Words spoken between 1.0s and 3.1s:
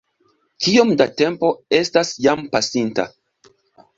da tempo estas jam pasinta?